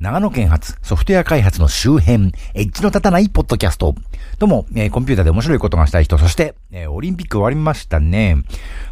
[0.00, 3.94] 長野県発ソフトウェア開発の周辺、エッジの立たないポッドキャスト。
[4.38, 8.38] どうも、えー、コンピューターで面白いことがしたい人、そして、えー、オリンピック終わりましたね。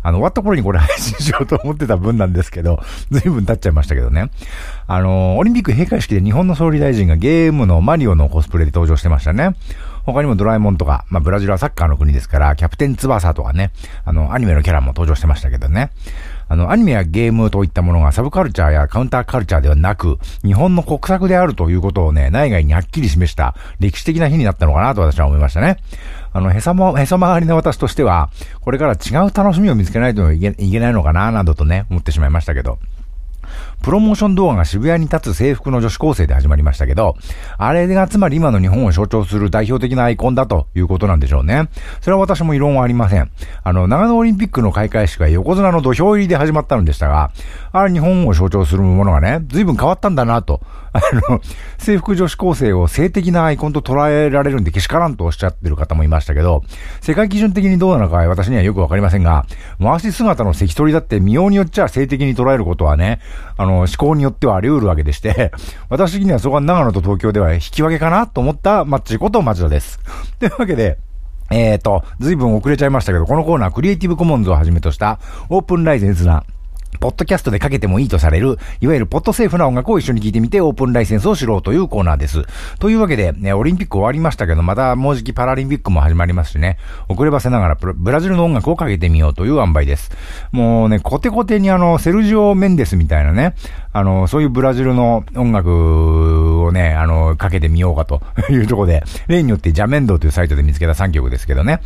[0.02, 4.30] あの、終わった頃にこれ配信しようと思ってた分なんですけど、ずいぶん経っちゃいましたけどね。
[4.86, 9.56] あのー、オリンピック閉会式で日本の総理大臣がゲームのマリオのコスプレで登場してましたね。
[10.04, 13.72] 他にもドラえもんとか、まあ、ブラジルはサッカーの国ですから、キャプテン翼とかね、
[14.04, 15.90] あの、アニメのキャラも登場してましたけどね。
[16.48, 25.76] あの、アニメやゲームといったものがサブカルチャーやカウンターカルチャーではなく、日本の国策であるということをね、内外にはっきり示した歴史的な日になったのかなと私は思いましたね。
[26.32, 28.30] あの、へさも、へそ曲がりの私としては、
[28.60, 32.78] これから違う楽しみを見つけないといけないのかな、などとね、思ってしまいましたけど。
[33.82, 37.16] プロモーション動画が渋谷に立つ制服の女子高生で始まりましたけど、
[37.56, 41.68] あれがつまり今の日本を象徴する代表的なアイコンだということなんでしょうね。
[42.00, 43.30] それは私も異論はありません。
[43.62, 47.30] あの、長野オリンピックの開会式は横綱の土俵入りで始まったのでしたが、
[47.72, 50.60] あれ日本を象徴するものがね、随分変わったんだなと。
[50.92, 51.40] あの、
[51.78, 56.62] 制服女子高生を性的なアイコンと捉えられるんでけしからんとおっしゃってる方もいましたけど、
[57.00, 59.46] 世界基準的にどうなのか私にはよくわかりませんが、
[59.80, 63.20] 回し姿の関取だって見ようによっちゃ性的に捉えることはね、
[63.56, 65.52] あの、の思考によってはあり得るわけでして、
[65.88, 70.00] 私的にはそこは長野と東京では引き分けかなと思ったマッチこと町田です。
[70.40, 70.98] というわけで、
[71.50, 76.44] えっ、ー、と、ずいぶん遅れちゃいましたけど、このコーナー、クリエイティブコモンズをはじめとした、オープンライセンスな、
[77.00, 82.42] ポッドキャストでかけてもいいとされる、いわゆるポッドセーフな音楽を一緒に聴いてみてオープンライセンスを知ろうというコーナーです。
[82.78, 90.10] というわけで、ね、オリンピック終わりましたけど、またもうじきパラリンピックも始まりますしね、遅ればせながらブラジルの音楽をかけてみようという塩梅です。
[90.52, 93.54] もうね、コテコテにあの、セルジオ・メンデスみたいなね、
[93.92, 101.80] あの、そういうブラジルの音楽をね、あの、かけてみようかというところで、例によってジャメンドというサイトで見つけた3曲ですけどね。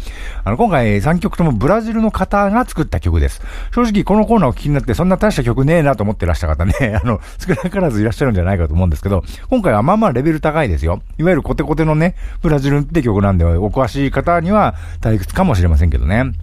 [0.45, 3.41] あの、今回3曲ともブラジルの方が作った曲です。
[3.75, 6.73] 正直このコーナーを聞きになってそんな大した曲ねえなと思ってらっした方ね、
[7.03, 11.03] あの、少なからずいらっしゃるんじゃないかと思うんですけど、今回はまあまあレベル高いですよ。
[11.19, 16.35] いわゆるコテコテのね、ブラジルって曲なんで、お詳しい方には退屈かもしれませんけどね。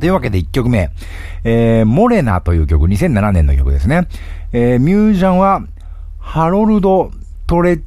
[0.00, 0.90] というわけで1曲目、
[1.44, 4.08] えー、モレナという曲、2007年の曲ですね。
[4.52, 5.62] えー、ミュージシャンは、
[6.18, 7.12] ハロルド・
[7.46, 7.82] トレッ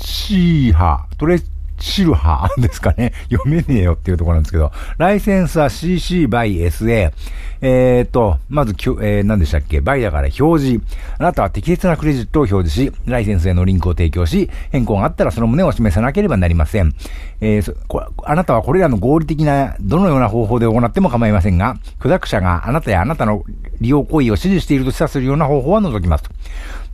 [0.00, 1.42] チーハ、トレッ
[1.80, 3.12] シルハですかね。
[3.30, 7.12] 読めねえよっていうところなんですけど、ライセンスは CC by SA。
[7.62, 9.82] えーと、まずきょ、えー、何でしたっけ？
[9.82, 10.82] バイだから表示。
[11.18, 16.94] あなたは適切なクレジットを表示し、ライセンスへのリンクを提供し、変更があったらその旨を示さなければなりません。
[17.42, 17.74] えー、
[18.24, 23.44] あなたはこれらの合理的な、どのような方法で行っても構いませんが、許諾者があなたやあなたの
[23.80, 26.24] 利用行為を指示していると示唆するような方法は除きます。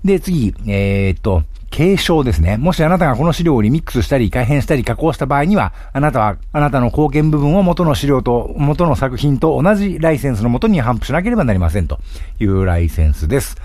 [0.06, 2.56] で、次、えー、っと、継承ですね。
[2.56, 11.98] もしあなたがこの資料をリミックスしたり改変したり加工した場合には、あなたは、あなたの貢献部分を元の資料と、元の作品と同じライセンスのもとに頒布しなければなりませんと
[12.40, 13.56] いうライセンスです。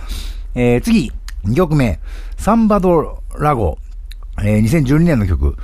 [0.56, 1.12] えー、次、
[1.46, 2.00] 2曲目、
[2.38, 3.78] サンバドラゴ、
[4.40, 5.56] えー、2012年の曲。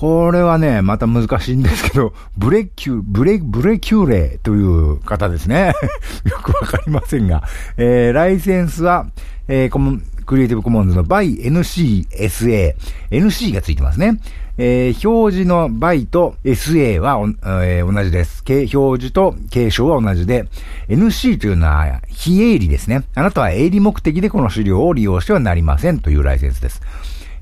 [0.00, 5.74] これはね、また難しいんですけど、ブレキュ、ブレ、ブレキューレという方ですね。
[6.24, 7.42] よくわかりませんが、
[7.76, 9.08] えー、ライセンスは、
[9.46, 12.76] えー、この、クリエイティブコモンズの by NCSA。
[13.10, 14.18] NC がついてますね。
[14.56, 17.18] えー、表示の by と SA は、
[17.62, 18.42] えー、同じです。
[18.48, 20.46] 表示と継承は同じで、
[20.88, 23.04] NC というのは非営利ですね。
[23.14, 26.80] あなたは営利目的でこの資料を利用してはなりませんというライセンスです。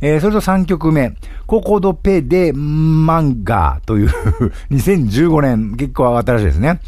[0.00, 1.14] えー、それと3曲目、
[1.47, 4.09] ココドペデマンガという
[4.70, 6.81] 2015年、結構新しいですね。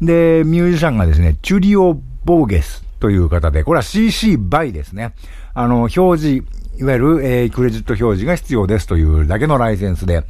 [0.00, 5.12] で、ミュージシャンがですね、チュリオ・ボーゲスという方で、これは CC バイですね。
[5.52, 6.44] あの、表示、
[6.78, 10.24] いわゆる、えー、クレジット表示が必要ですというだけのライセンスで、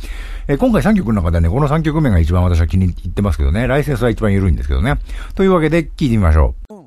[0.48, 4.98] えー、今回3曲の中でね、この3曲目が一番私は気に入ってますけどね、ライセンスは一番緩いんですけどね。
[5.34, 6.83] というわけで、聞いてみましょう。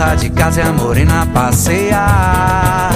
[0.00, 2.90] Porta de casa e a morena passear.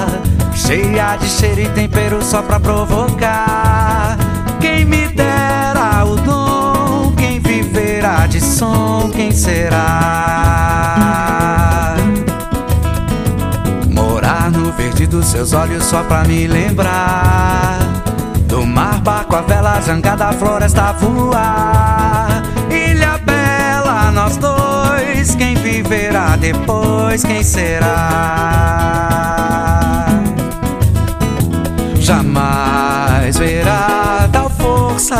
[0.55, 4.17] Cheia de cheiro e tempero só pra provocar.
[4.59, 9.85] Quem me dera o dom, quem viverá de som, quem será?
[13.91, 17.81] Morar no verde dos seus olhos só pra me lembrar.
[18.49, 22.04] Do mar, barco, a vela, jangada, floresta, voar.
[25.35, 27.85] quem viverá depois, quem será?
[31.99, 35.17] Jamais verá tal força,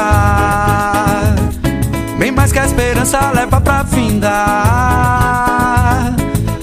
[2.19, 4.45] bem mais que a esperança leva pra vinda,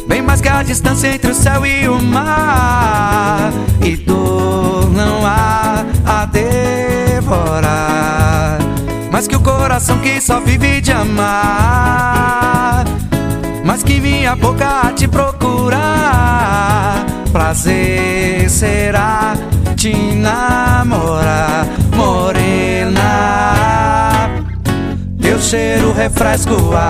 [0.08, 3.52] bem mais que a distância entre o céu e o mar,
[3.84, 7.00] e dor não há a devorar,
[9.12, 12.41] mas que o coração que só vive de amar
[13.72, 17.06] mas que minha boca te procurar.
[17.32, 19.34] Prazer será
[19.78, 21.66] te namorar,
[21.96, 23.00] morena.
[25.22, 26.90] Teu cheiro refresca o ar,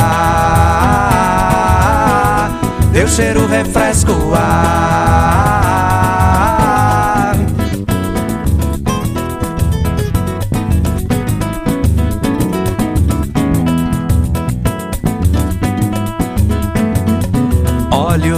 [2.92, 6.21] teu cheiro refresca o ar.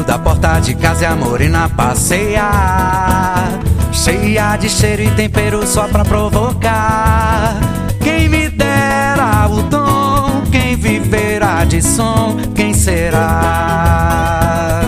[0.06, 2.50] Da porta de casa e a morena passeia
[3.92, 7.56] Cheia de cheiro e tempero só pra provocar.
[8.02, 14.82] Quem me dera o dom Quem viverá de som Quem será?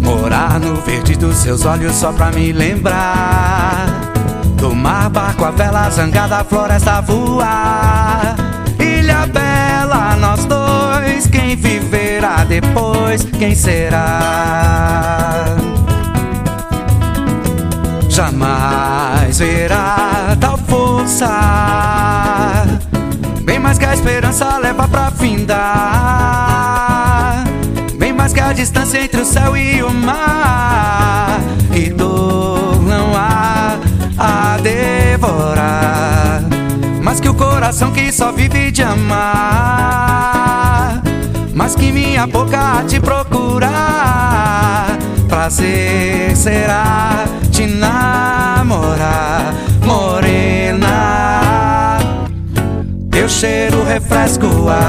[0.00, 3.86] Morar no verde dos seus olhos só pra me lembrar.
[4.56, 8.36] Do mar, barco, a vela, zangada, floresta voar.
[8.78, 10.69] Ilha bela, nós dois
[11.30, 13.24] Quem viverá depois?
[13.38, 14.90] Quem será?
[18.20, 21.26] jamais verá tal força.
[23.42, 25.64] Bem mais que a esperança leva pra findar.
[27.98, 31.40] Bem mais que a distância entre o céu e o mar.
[31.74, 33.78] E dor não há
[34.18, 36.42] a devorar.
[37.02, 40.19] Mas que o coração que só vive de amar.
[41.70, 43.68] Mas que minha boca te procurar.
[45.28, 50.88] Prazer será te namorar, morena.
[53.08, 54.86] Teu cheiro refresca o ar,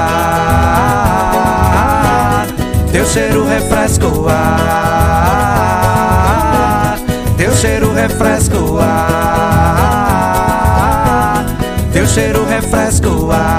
[2.90, 5.38] teu cheiro refresca o ar,
[7.36, 9.86] teu cheiro refresca o ar,
[11.92, 13.51] teu cheiro refresca o ar.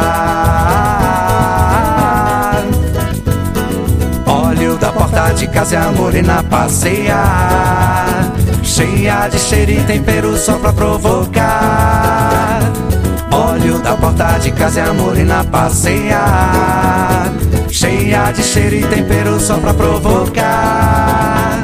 [5.54, 8.34] Casa e a morena passear
[8.64, 12.60] Cheia de cheiro e tempero só pra provocar.
[13.32, 17.32] Olho da porta de casa e a morena passear
[17.70, 21.62] Cheia de cheiro e tempero só pra provocar.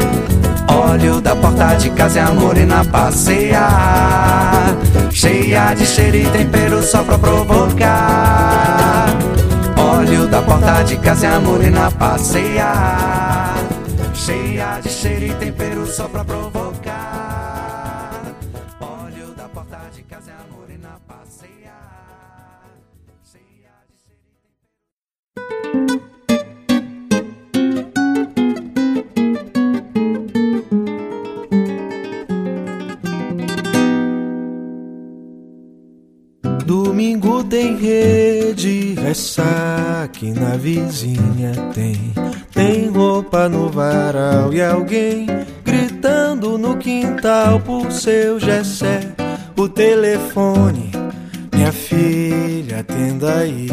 [0.67, 4.75] Olho da porta de casa e a morena passear
[5.11, 9.07] Cheia de cheiro e tempero só pra provocar.
[9.75, 11.89] Olho da porta de casa e a morena
[14.25, 18.21] Cheia de cheiro e tempero só pra provocar
[18.81, 20.77] Olho da porta de casa de cheiro e
[36.65, 42.28] Domingo tem rede, ressaque na vizinha tem.
[42.53, 45.27] Tem roupa no varal e alguém
[45.63, 49.01] gritando no quintal por seu Gessé.
[49.55, 50.91] O telefone,
[51.53, 53.67] minha filha, atenda aí.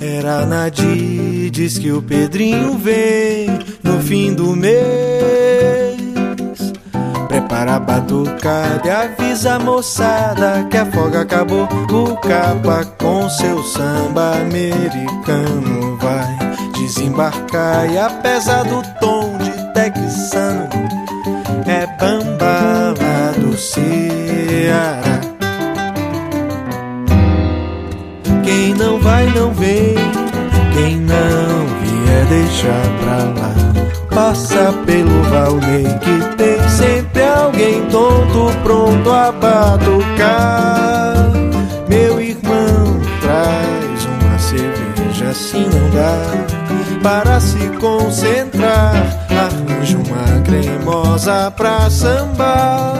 [0.00, 3.48] Era Nadir, diz que o Pedrinho vem
[3.82, 4.72] no fim do mês.
[7.28, 11.68] Prepara a batucada e avisa a moçada que a folga acabou.
[11.90, 16.41] O capa com seu samba americano vai
[16.82, 20.68] desembarcar e apesar do tom de texano
[21.66, 25.20] é bamba do Ceará.
[28.44, 29.94] Quem não vai não vem,
[30.74, 33.52] quem não vier deixar pra lá.
[34.12, 40.82] Passa pelo Valnei que tem sempre alguém tonto pronto a batucar.
[47.02, 48.94] Para se concentrar.
[49.28, 52.94] Arranja uma cremosa pra sambar.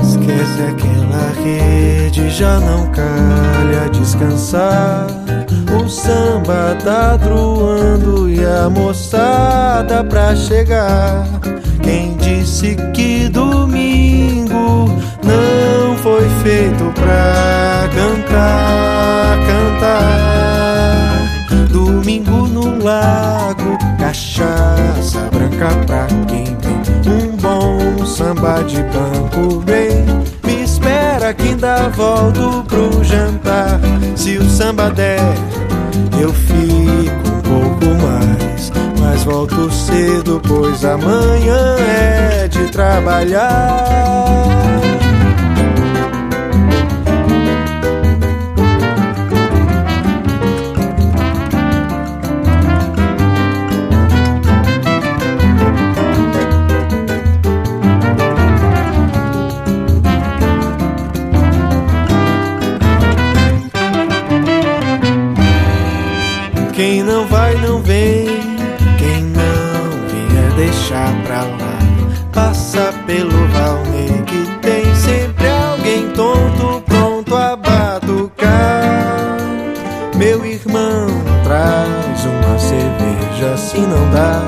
[0.00, 5.06] Esquece aquela rede, já não calha descansar.
[5.74, 11.26] O samba tá druando e a moçada pra chegar.
[11.82, 14.88] Quem disse que domingo
[15.22, 17.33] não foi feito pra
[22.84, 26.74] lago, cachaça branca pra quem tem
[27.10, 30.04] um bom samba de banco bem.
[30.44, 33.80] Me espera que ainda volto pro jantar.
[34.14, 35.34] Se o samba der,
[36.20, 38.70] eu fico um pouco mais.
[39.00, 44.44] Mas volto cedo, pois amanhã é de trabalhar.
[83.74, 84.40] Se não dá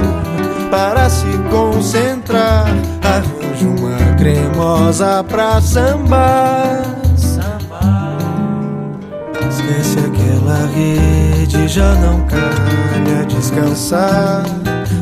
[0.71, 2.67] para se concentrar.
[3.03, 6.83] Arranjo uma cremosa pra sambar.
[9.49, 14.45] Esquece aquela rede, já não calha descansar.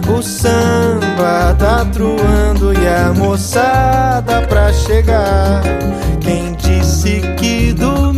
[0.09, 5.63] O samba tá truando e a moçada pra chegar.
[6.21, 8.14] Quem disse que domingo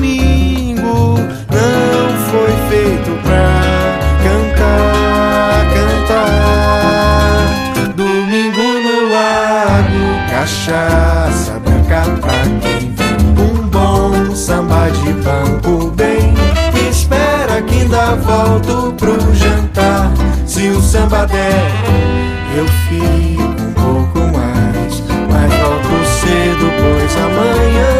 [22.57, 25.01] Eu fico um pouco mais.
[25.31, 27.91] Mas volto cedo, pois amanhã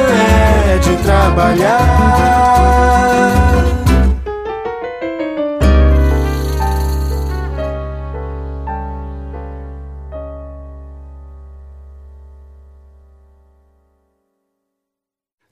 [0.73, 2.67] é de trabalhar.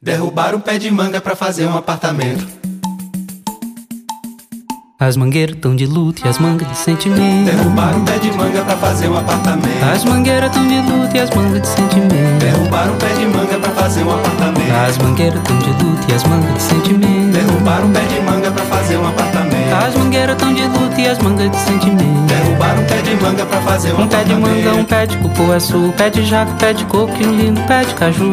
[0.02, 2.63] Derrubar um pé de manga pra fazer um apartamento.
[4.99, 7.51] As mangueiras tão de luto e as mangas de sentimento.
[7.51, 9.85] Derrubar um pé de manga pra fazer um apartamento.
[9.93, 12.39] As mangueiras tão de luto e as mangas de sentimento.
[12.39, 14.73] Derrubar um pé de manga pra fazer um apartamento.
[14.73, 17.33] As mangueiras tão de luto e as mangas de sentimento.
[17.33, 19.44] Derrubar um pé de manga pra fazer um apartamento.
[19.75, 22.26] As mangueiras tão de luto e as mangas de sentimento.
[22.28, 24.64] Derrubar um pé de manga pra fazer um Um pé de apartamento.
[24.64, 27.35] manga, um pé de cupuaçu, um pé de jaca, um pé de coco e um
[27.35, 28.33] lindo pé de caju.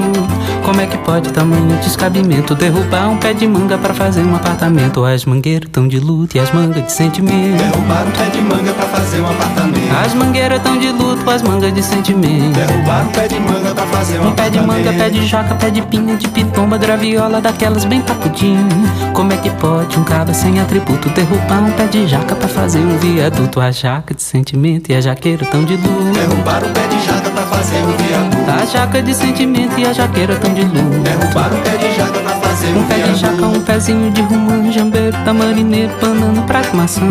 [0.64, 2.54] Como é que pode tamanho descabimento?
[2.54, 5.04] Derrubar um pé de manga pra fazer um apartamento.
[5.04, 7.58] As mangueiras tão de luto e as mangas de sentimento.
[7.58, 9.96] Derrubar um pé de manga pra fazer um apartamento.
[10.06, 12.54] As mangueiras tão de luto, as mangas de sentimento.
[12.54, 14.86] Derrubar um pé de manga pra fazer um Um pé de apartamento.
[14.86, 18.70] manga, pé de jaca, pé de pinha, de pitomba, graviola, daquelas bem papudinho.
[19.14, 22.80] Como é que pode um cabra sem atributo derrubar um pé de jaca pra fazer
[22.80, 23.62] um viaduto?
[23.62, 26.18] A jaca de sentimento e a jaqueira tão de luz.
[26.18, 28.52] Derrubar um pé de jaca pra fazer um viaduto.
[28.52, 31.04] A jaca de sentimento e a jaqueira tão de luz.
[31.04, 33.60] Derrubar um pé de jaca pra fazer um Um pé de jaca, viaduto.
[33.60, 37.02] um pezinho de rumã, jambeiro, tamarineiro, banana, prato, maçã.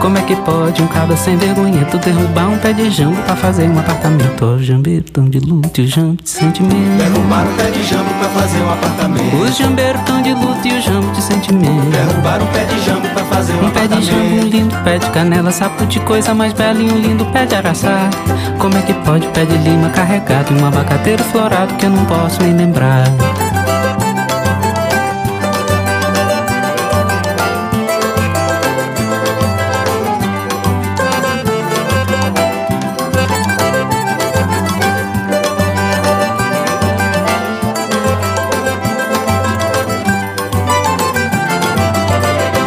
[0.00, 3.68] Como é que pode um cabra sem vergonhento derrubar um pé de jambo pra fazer
[3.68, 4.44] um apartamento?
[4.44, 6.98] Ó, o jambeiro tão de luto e o jambo de sentimento.
[6.98, 9.36] Derrubar um pé de jambo pra fazer um apartamento.
[9.36, 11.90] Os jambeiros tão de luto e o jambo de sentimento.
[11.90, 13.01] Derrubar um pé de jambo
[13.82, 16.98] pé de jambo, um lindo pé de canela, sapo de coisa mais bela e um
[16.98, 18.08] lindo pé de araçá.
[18.58, 22.04] Como é que pode pé de lima carregado e um abacateiro florado que eu não
[22.04, 23.04] posso nem lembrar?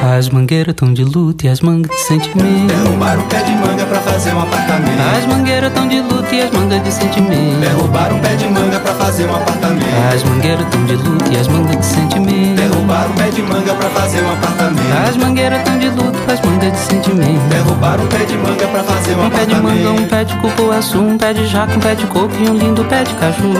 [0.05, 2.67] As mangueiras tão de luto e as mangas de sentimento.
[2.67, 5.01] Derrubar um pé de manga pra fazer um apartamento.
[5.17, 7.59] As mangueiras tão de luto e as mangas de sentimento.
[7.59, 9.85] Derrubar um pé de manga pra fazer um apartamento.
[10.13, 12.55] As mangueiras tão de luto e as mangas de sentimento.
[12.55, 15.07] Derrubar um pé de manga pra fazer um apartamento.
[15.07, 17.49] As mangueiras tão de luto, as mangas de sentimento.
[17.49, 20.09] Derrubar um pé de manga pra fazer um Um pé de manga, um apartamento.
[20.09, 23.03] pé de cupuaçu, um pé de jaca, um pé de coco e um lindo pé
[23.03, 23.53] de caju.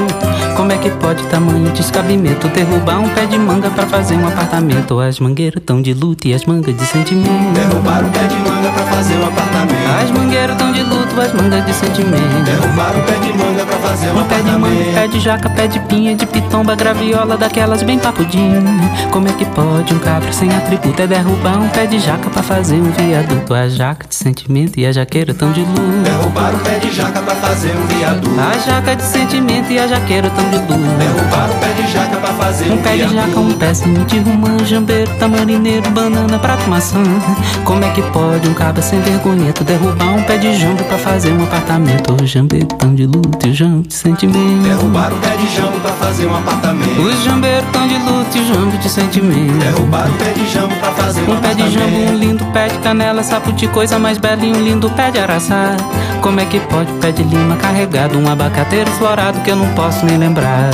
[0.57, 4.99] Como é que pode tamanho descabimento derrubar um pé de manga pra fazer um apartamento?
[4.99, 7.53] As mangueiras tão de luto e as mangas de sentimento.
[7.53, 10.24] Derrubar um pé de manga pra fazer um apartamento.
[10.25, 12.43] As mangueiras tão de luto, as mangas de sentimento.
[12.45, 15.67] Derrubar um pé de manga pra fazer um pé de manga, pé de jaca, pé
[15.67, 18.63] de pinha, de pitomba, graviola, daquelas bem papudinho.
[19.11, 22.41] Como é que pode um cabra sem atributo é derrubar um pé de jaca pra
[22.41, 23.53] fazer um viaduto?
[23.53, 26.03] A jaca de sentimento e a jaqueira tão de luz.
[26.03, 28.39] Derrubar um pé de jaca pra fazer um viaduto.
[28.39, 30.97] A jaca de sentimento e a jaqueira tão de luz.
[30.97, 33.39] Derrubar um pé de jaca pra fazer Um um pé de jaca, viaduto.
[33.41, 37.03] um pezinho de romã, jambeiro, tamarineiro, banana, prato, maçã.
[37.63, 41.31] Como é que pode um cabra sem vergonhento derrubar um pé de jambo pra fazer
[41.31, 42.15] um apartamento?
[42.21, 44.63] O jambeiro tão de luto e o jambo de sentimento.
[44.63, 47.01] Derrubar um pé de jambo pra fazer um apartamento.
[47.01, 49.57] Os jambeiros tão de luto e o jambo de sentimento.
[49.59, 52.67] Derrubar um pé de jambo pra fazer um Um pé de jambo, um lindo pé
[52.67, 55.75] de canela, sapo de coisa mais bela e um lindo pé de araçá.
[56.21, 60.05] Como é que pode pé de lima carregado, um abacateiro florado que eu não posso
[60.05, 60.71] nem lembrar?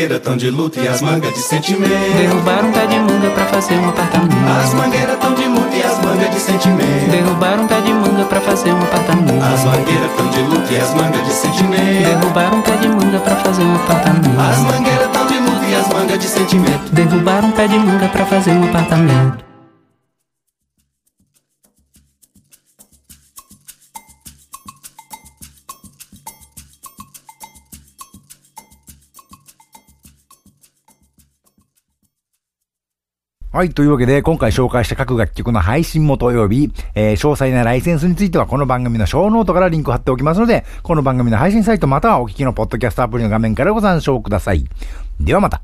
[0.00, 2.16] Mangueiras tão de luto e as mangas de sentimento.
[2.16, 4.34] Derrubaram um pé de manga pra fazer um apartamento.
[4.62, 7.10] As mangueiras tão de luto e as mangas de sentimento.
[7.10, 9.44] Derrubaram um pé de manga pra fazer um apartamento.
[9.44, 12.04] As mangueiras tão de luto e as mangas de sentimento.
[12.04, 14.40] Derrubaram um pé de manga pra fazer um apartamento.
[14.40, 16.92] As mangueiras tão de luto e as mangas de sentimento.
[16.92, 19.49] Derrubaram um pé de manga pra fazer um apartamento.
[33.52, 33.70] はい。
[33.70, 44.66] というわけで、今回紹介した各楽曲の配信元及び、えー詳細なライセンスについてはこの番組のショーノートからリンク貼っておきますので、この番組の配信サイトまたはお聞きのポッドキャストアプリの画面からご参照ください。
[45.18, 45.58] ではまた。